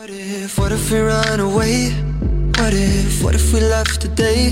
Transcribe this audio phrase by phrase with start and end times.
[0.00, 1.90] What if, what if we run away?
[2.56, 4.48] What if, what if we left today?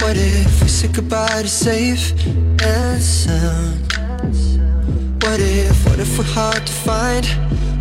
[0.00, 3.92] What if we said goodbye to safe and sound?
[5.22, 7.26] What if, what if we're hard to find?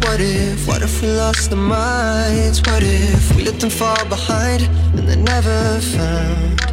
[0.03, 2.59] What if, what if we lost our minds?
[2.67, 4.63] What if we let them fall behind
[4.97, 6.68] and they're never found?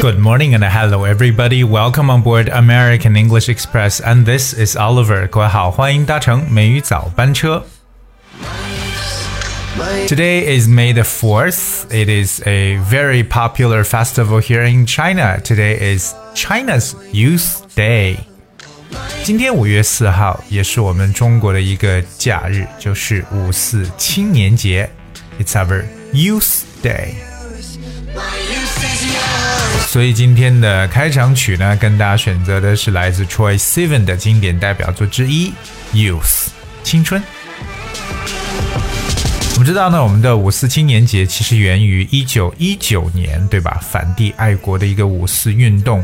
[0.00, 1.64] Good morning and hello everybody.
[1.64, 5.26] Welcome on board American English Express and this is Oliver.
[5.28, 7.64] 各位好，欢迎搭乘美语早班车。
[10.06, 11.86] Today is May the 4th.
[11.90, 15.38] It is a very popular festival here in China.
[15.42, 18.18] Today is China's Youth Day.
[19.24, 24.88] 今天五月四号也是我们中国的一个假日，就是五四青年节。
[25.40, 27.13] It's our Youth Day.
[29.87, 35.49] 所以今天的开场曲呢，跟大家选择的是来自 Troy Seven 的经典代表作之一
[35.93, 36.21] 《Youth》
[36.83, 37.21] 青春。
[39.53, 43.79] 我们知道呢，我们的五四青年节其实源于一九一九年，对吧？
[43.81, 46.03] 反帝爱国的一个五四运动。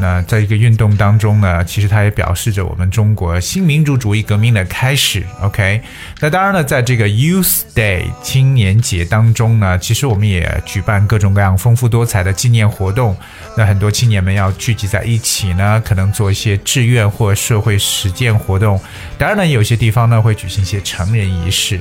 [0.00, 5.24] 那在一个运动当中呢，其实它也表示着我们中国新民主主义革命的开始。
[5.42, 5.80] OK，
[6.20, 13.16] 那当然呢，在这个 Youth Day 青年节当中呢，其实我们也举办各种各样丰富多彩的纪念活动。
[13.56, 18.80] 那很多青年们要聚集在一起呢，可能做一些志愿或社会实践活动。
[19.16, 21.80] 当然呢，有些地方呢会举行一些成人仪式。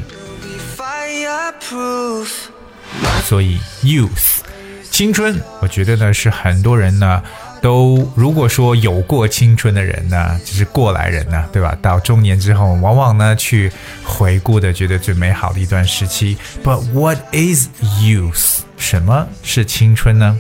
[0.76, 2.30] fireproof.
[3.24, 4.38] 所以 youth
[4.90, 7.22] 青春，我觉得呢是很多人呢
[7.62, 11.78] 都如果说有过青春的人呢，就是过来人呢，对吧？
[11.82, 13.72] 到中年之后，往往呢去
[14.04, 16.38] 回顾的，觉得最美好的一段时期。
[16.64, 17.68] But what is
[18.00, 18.60] youth？
[18.78, 20.38] 什么是青春呢？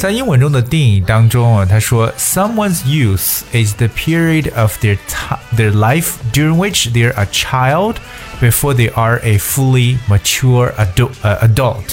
[0.00, 7.96] 在英文中的定义当中啊，他说，someone's youth is the period of their time their life during which they're a child
[8.40, 11.84] before they are a fully mature adult 呃 adult，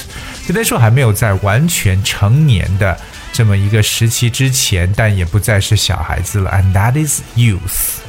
[0.48, 2.98] 就在说还没有在完全成年的
[3.32, 8.00] 这么一个时期之前，但也不再是小孩子了，and that is youth。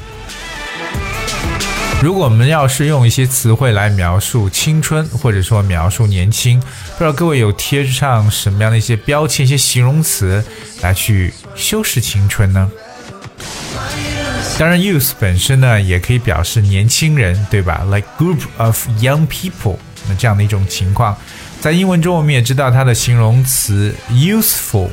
[2.02, 10.42] 如果我们要是用一些词汇来描述青春，或者说描述年轻，不知道各位有贴上什么样的一些标签、一些形容词
[10.80, 12.70] 来去修饰青春呢？
[14.58, 19.76] 当然，youth 本身呢也可以表示年轻人，对吧？Like group of young people，
[20.08, 21.16] 那这样的一种情况，
[21.60, 24.88] 在英文中我们也知道它的形容词 useful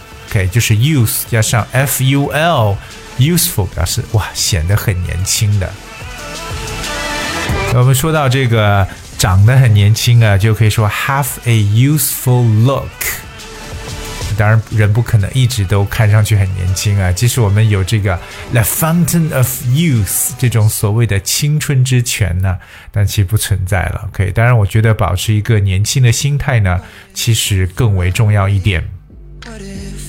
[0.46, 5.72] 就是 youth 加上 f u l，useful 表示哇显得很年轻的。
[7.74, 8.88] 我们说到这个
[9.18, 12.90] 长得很年轻啊，就可以说 have a youthful look。
[14.38, 17.12] 当然，人不可能一直都看上去很年轻啊。
[17.12, 18.20] 即使我们有这个
[18.52, 22.56] the fountain of youth 这种所谓的青春之泉呢，
[22.92, 24.08] 但其实不存在了。
[24.10, 26.80] OK，当然，我觉得保持一个年轻的心态呢，
[27.16, 28.88] 其实更为重要一点。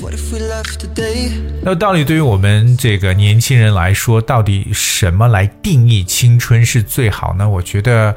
[0.00, 1.32] What if, we left today?
[1.60, 7.48] 那到底对于我们这个年轻人来说，到底什么来定义青春是最好呢？
[7.48, 8.14] 我觉得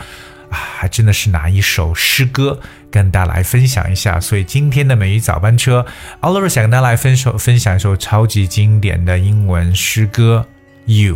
[0.51, 2.59] 啊，还真的是拿一首诗歌
[2.91, 4.19] 跟大家来分享一下。
[4.19, 5.83] 所以今天的美语早班车
[6.21, 10.45] ，Oliver 想跟大家来分手分享一首超级经典的英文诗歌
[10.91, 11.15] 《Youth》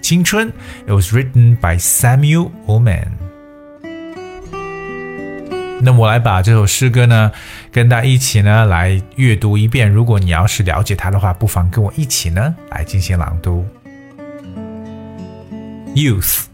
[0.00, 0.52] 青春。
[0.86, 3.27] It was written by Samuel Ullman。
[5.81, 7.31] 那么我来把这首诗歌呢，
[7.71, 9.89] 跟大家一起呢来阅读一遍。
[9.89, 13.65] 如果你要是了解它的话，不妨跟我一起呢来进行朗读。
[15.93, 16.45] Youth,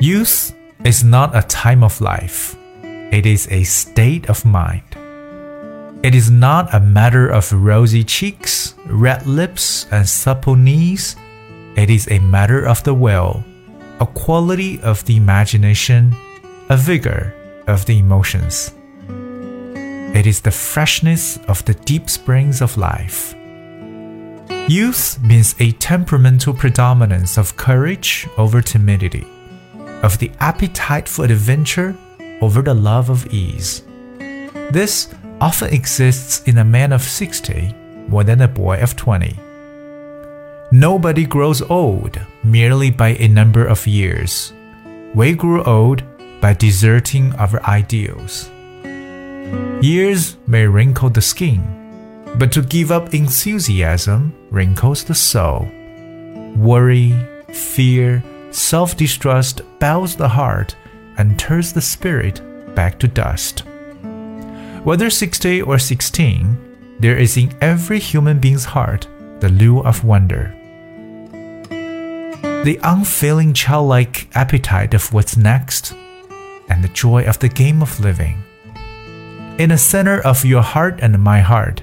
[0.00, 0.50] youth
[0.84, 2.54] is not a time of life;
[3.12, 4.82] it is a state of mind.
[6.02, 11.12] It is not a matter of rosy cheeks, red lips, and supple knees.
[11.76, 13.44] It is a matter of the will,
[14.00, 16.14] a quality of the imagination,
[16.68, 17.32] a vigor
[17.67, 18.73] of the emotions.
[20.15, 23.35] It is the freshness of the deep springs of life.
[24.67, 29.27] Youth means a temperamental predominance of courage over timidity,
[30.01, 31.95] of the appetite for adventure
[32.41, 33.83] over the love of ease.
[34.71, 37.75] This often exists in a man of 60
[38.07, 39.37] more than a boy of 20.
[40.71, 44.53] Nobody grows old merely by a number of years.
[45.13, 46.03] We grew old
[46.45, 48.51] by deserting our ideals.
[49.81, 51.59] Years may wrinkle the skin,
[52.37, 55.67] but to give up enthusiasm wrinkles the soul.
[56.55, 57.17] Worry,
[57.51, 60.75] fear, self distrust bows the heart
[61.17, 62.43] and turns the spirit
[62.75, 63.63] back to dust.
[64.83, 69.07] Whether 60 or 16, there is in every human being's heart
[69.39, 70.53] the lure of wonder.
[72.65, 75.95] the unfailing childlike appetite of what's next,
[76.69, 78.43] and the joy of the game of living.
[79.57, 81.81] In the center of your heart and my heart,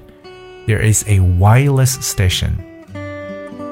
[0.66, 2.68] there is a wireless station.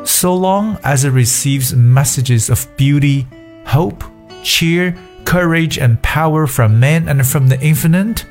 [0.05, 3.27] So long as it receives messages of beauty,
[3.67, 4.03] hope,
[4.43, 8.25] cheer, courage, and power from man and from the infinite,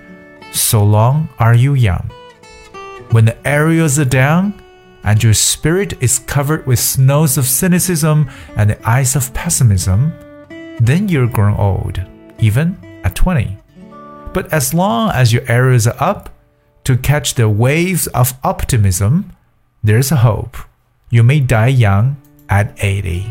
[0.51, 2.09] so long are you young.
[3.11, 4.61] When the aerials are down,
[5.03, 10.13] and your spirit is covered with snows of cynicism and the ice of pessimism,
[10.79, 12.01] then you're grown old,
[12.38, 13.56] even at 20.
[14.32, 16.28] But as long as your arrows are up
[16.84, 19.24] to catch the waves of optimism,
[19.84, 20.58] there's a hope.
[21.10, 22.14] You may die young
[22.48, 23.22] at 80.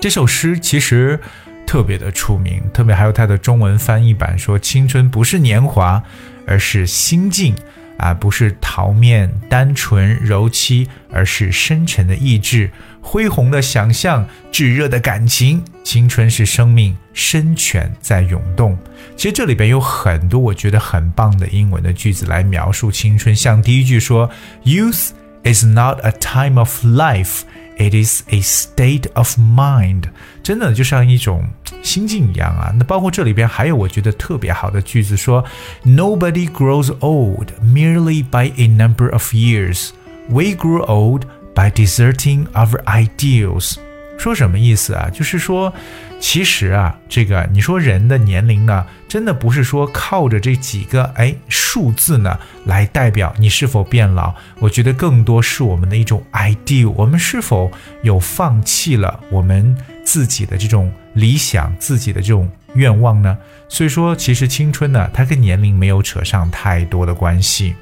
[0.00, 1.20] 这首诗其实
[1.66, 6.02] 特别的出名，特别还有它的中文翻译版说：“青春不是年华，
[6.46, 7.54] 而是心境。”
[7.98, 12.70] 啊，不是桃面单纯柔妻，而是深沉的意志、
[13.01, 15.63] 恢宏的想象、炙热的感情。
[15.83, 18.77] 青春是生命深泉在涌动。
[19.17, 24.29] 其实这里边有很多我觉得很棒的英文的句子来描述青春，像第一句说
[24.63, 25.09] ：“Youth
[25.43, 27.41] is not a time of life。”
[27.77, 30.03] It is a state of mind，
[30.43, 31.49] 真的就像一种
[31.81, 32.71] 心境一样啊。
[32.77, 35.43] 那包括这里边还有我觉得特别好的句子，说
[35.83, 39.89] Nobody grows old merely by a number of years.
[40.29, 43.75] We grow old by deserting our ideals.
[44.17, 45.09] 说什么意思啊？
[45.09, 45.73] 就是说，
[46.19, 54.31] 其实啊，这个你说人的年龄呢，真的不是说靠着这几个哎数字呢来代表你是否变老。
[54.59, 57.71] 我觉得更多是我们的一种 ideal，我们是否
[58.03, 59.75] 有放弃了我们
[60.05, 63.35] 自己的这种理想、自己的这种愿望呢？
[63.67, 67.73] 所以说，其实青春呢，它跟年龄没有扯上太多的关系。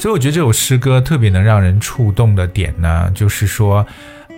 [0.00, 3.86] 所以我觉得这首诗歌特别能让人触动的点呢，就是说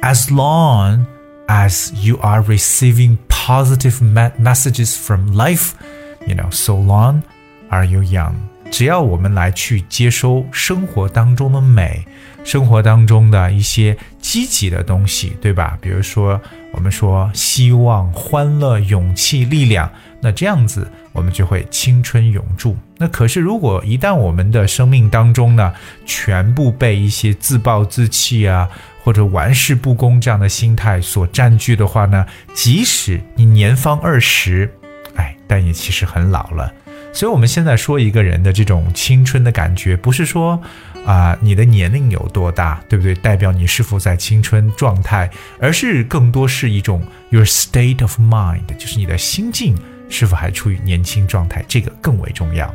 [0.01, 1.05] ，as long
[1.47, 4.01] as you are receiving positive
[4.43, 7.23] messages from life，you know，so long
[7.69, 8.33] are you young。
[8.73, 12.05] 只要我们来去接收生活当中的美，
[12.43, 15.79] 生活当中的一些积极的东西，对吧？
[15.81, 16.41] 比如说，
[16.73, 19.91] 我们说希望、欢乐、勇气、力量。
[20.21, 22.77] 那这样子，我们就会青春永驻。
[22.97, 25.73] 那可是，如果一旦我们的生命当中呢，
[26.07, 28.69] 全部被一些自暴自弃啊，
[29.03, 32.25] 或者玩世不恭这样的心态所占据的话呢，
[32.55, 34.73] 即使你年方二十，
[35.17, 36.73] 哎，但也其实很老了。
[37.13, 40.63] 所以，我们现在说一个人的这种青春的感觉，不是说
[41.05, 43.15] 啊你的年龄有多大，对不对？
[43.15, 49.77] 代表你是否在青春状态，而是更多是一种 your state of mind，就是你的心境。
[50.09, 52.73] 是否还处于年轻状态，这个更为重要。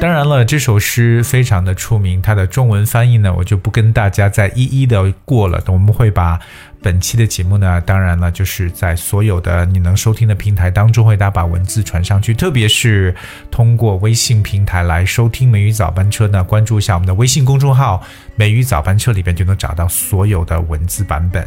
[0.00, 5.62] 当然了，这首诗非常的出名，它的中文翻译呢，我就不跟大家再一一的过了。
[5.66, 6.40] 我们会把
[6.80, 12.32] 本期的节目呢，当然了，就是在所有的你能收听的平台当中，会大家把文字传上去。
[12.32, 13.14] 特别是
[13.50, 18.02] 通过微信平台来收听《美语早班车》呢，关注一下我们的微信公众号
[18.36, 21.46] “美语早班车”，里边就能找到所有的文字版本。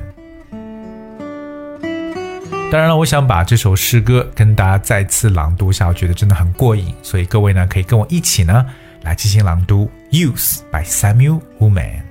[2.73, 8.65] 当然了，我想把这首诗歌跟大家再次朗读一下，我觉得真的很过瘾，所以各位呢可以跟我一起呢
[9.03, 12.01] 来进行朗读《Youth》by Samuel Ullman。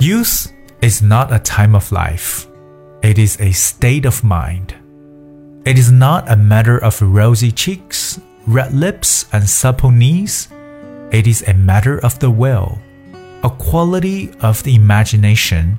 [0.00, 0.46] Youth
[0.80, 2.46] is not a time of life.
[3.02, 4.68] It is a state of mind.
[5.66, 10.46] It is not a matter of rosy cheeks, red lips, and supple knees.
[11.10, 12.78] It is a matter of the will,
[13.42, 15.76] a quality of the imagination,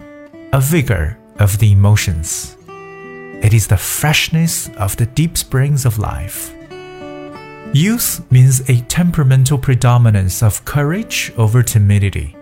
[0.53, 2.57] a vigor, of the emotions.
[3.41, 6.53] It is the freshness of the deep springs of life.
[7.73, 12.35] Youth means a temperamental predominance of courage over timidity,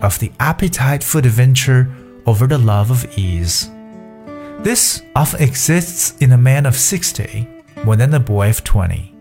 [0.00, 1.92] of the appetite for adventure
[2.26, 3.70] over the love of ease.
[4.60, 7.48] This often exists in a man of 60
[7.84, 9.12] more than a boy of 20.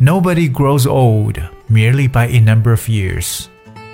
[0.00, 1.38] Nobody grows old
[1.68, 3.50] merely by a number of years.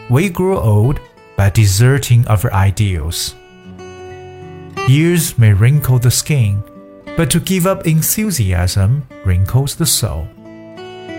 [0.08, 1.00] We grow old
[1.37, 3.35] by deserting our ideals.
[4.88, 6.62] Years may wrinkle the skin,
[7.16, 10.28] but to give up enthusiasm wrinkles the soul.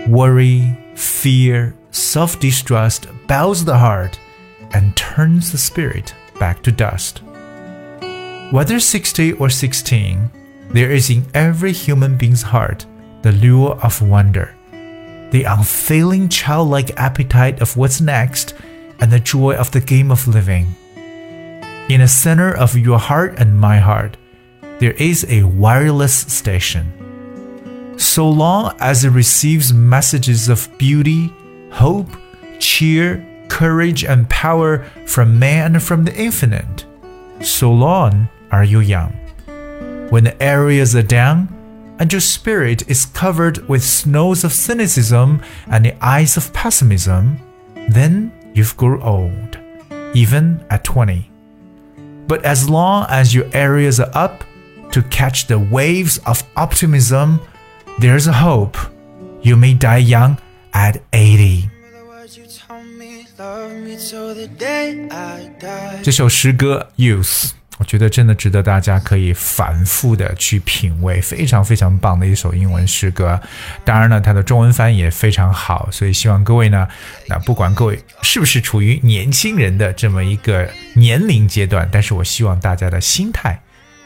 [0.08, 4.18] Worry, fear, self distrust bows the heart
[4.72, 7.20] and turns the spirit back to dust.
[8.50, 10.30] Whether 60 or 16,
[10.70, 12.86] there is in every human being's heart
[13.20, 14.56] the lure of wonder,
[15.30, 18.54] the unfailing childlike appetite of what's next,
[18.98, 20.74] and the joy of the game of living.
[21.88, 24.18] In the center of your heart and my heart,
[24.78, 26.92] there is a wireless station.
[27.96, 31.32] So long as it receives messages of beauty,
[31.70, 32.10] hope,
[32.58, 36.84] cheer, courage, and power from man and from the infinite.
[37.40, 39.12] So long are you young.
[40.10, 41.48] When the areas are down,
[41.98, 47.40] and your spirit is covered with snows of cynicism and the ice of pessimism,
[47.88, 49.58] then you've grown old,
[50.14, 51.30] even at 20.
[52.27, 54.43] But as long as your areas are up
[54.91, 57.39] to catch the waves of optimism,
[57.99, 58.77] there's a hope.
[59.41, 60.37] You may die young
[60.73, 61.69] at 80.
[66.01, 73.40] 这首诗歌《Youth》 我觉得真的值得大家可以反复的去品味，非常非常棒的一首英文诗歌。
[73.84, 76.86] 当然呢，它的中文翻译也非常好，所以希望各位呢，
[77.28, 83.60] 那不管各位是不是处于年轻人的这么一个年龄阶段，但是我希望大家的心态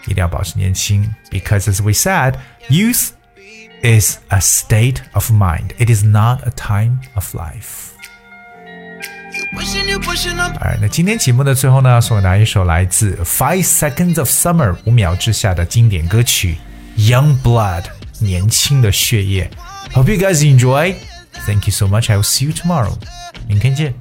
[0.07, 2.35] 一定要保持年轻，because as we said,
[2.69, 3.09] youth
[3.83, 5.71] is a state of mind.
[5.79, 7.92] It is not a time of life.
[10.61, 16.57] 哎，那今天节目的最后呢，送给大家一首来自 Five Seconds of Summer 五秒之下的经典歌曲
[17.11, 17.83] 《Young Blood》
[18.19, 19.51] 年轻的血液。
[19.93, 20.95] Hope you guys enjoy.
[21.47, 22.11] Thank you so much.
[22.13, 22.95] I will see you tomorrow.
[23.49, 23.95] 明天见。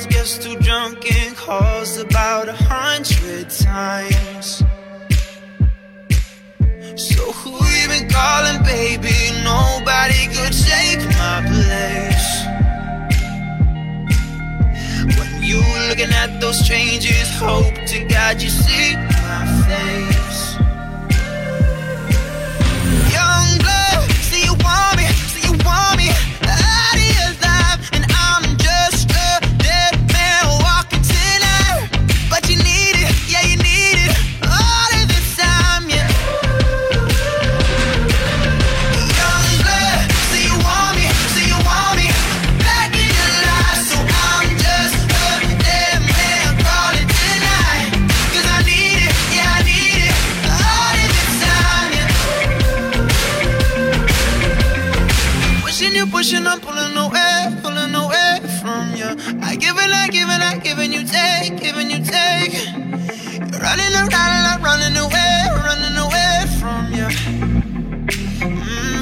[0.00, 4.62] Us gets too drunk and calls about a hundred times.
[6.96, 9.14] So who you been calling, baby?
[9.44, 12.28] Nobody could take my place.
[15.18, 20.09] When you looking at those strangers, hope to God you see my face.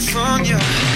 [0.01, 0.88] from you.